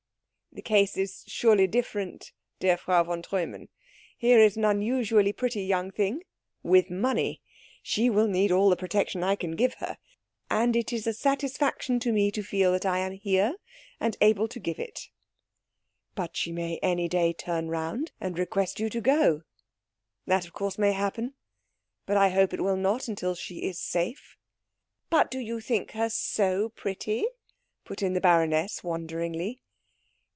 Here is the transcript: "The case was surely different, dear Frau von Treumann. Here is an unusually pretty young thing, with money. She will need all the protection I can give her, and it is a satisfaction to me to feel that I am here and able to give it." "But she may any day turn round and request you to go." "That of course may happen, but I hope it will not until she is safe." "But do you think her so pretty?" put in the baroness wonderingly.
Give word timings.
"The 0.53 0.61
case 0.61 0.97
was 0.97 1.23
surely 1.27 1.65
different, 1.65 2.33
dear 2.59 2.75
Frau 2.75 3.03
von 3.05 3.21
Treumann. 3.21 3.69
Here 4.17 4.41
is 4.41 4.57
an 4.57 4.65
unusually 4.65 5.31
pretty 5.31 5.63
young 5.63 5.91
thing, 5.91 6.23
with 6.61 6.89
money. 6.89 7.41
She 7.81 8.09
will 8.09 8.27
need 8.27 8.51
all 8.51 8.69
the 8.69 8.75
protection 8.75 9.23
I 9.23 9.37
can 9.37 9.55
give 9.55 9.75
her, 9.75 9.97
and 10.49 10.75
it 10.75 10.91
is 10.91 11.07
a 11.07 11.13
satisfaction 11.13 12.01
to 12.01 12.11
me 12.11 12.31
to 12.31 12.43
feel 12.43 12.73
that 12.73 12.85
I 12.85 12.97
am 12.99 13.13
here 13.13 13.55
and 13.97 14.17
able 14.19 14.49
to 14.49 14.59
give 14.59 14.77
it." 14.77 15.09
"But 16.15 16.35
she 16.35 16.51
may 16.51 16.79
any 16.83 17.07
day 17.07 17.31
turn 17.31 17.69
round 17.69 18.11
and 18.19 18.37
request 18.37 18.77
you 18.77 18.89
to 18.89 18.99
go." 18.99 19.43
"That 20.25 20.45
of 20.45 20.51
course 20.51 20.77
may 20.77 20.91
happen, 20.91 21.33
but 22.05 22.17
I 22.17 22.27
hope 22.27 22.51
it 22.53 22.59
will 22.59 22.75
not 22.77 23.07
until 23.07 23.35
she 23.35 23.59
is 23.59 23.79
safe." 23.79 24.37
"But 25.09 25.31
do 25.31 25.39
you 25.39 25.61
think 25.61 25.91
her 25.91 26.09
so 26.09 26.67
pretty?" 26.67 27.25
put 27.85 28.01
in 28.01 28.11
the 28.15 28.19
baroness 28.21 28.83
wonderingly. 28.83 29.61